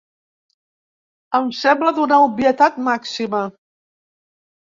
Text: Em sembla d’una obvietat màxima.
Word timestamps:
Em 1.39 1.49
sembla 1.57 1.91
d’una 1.99 2.17
obvietat 2.29 2.81
màxima. 2.89 3.45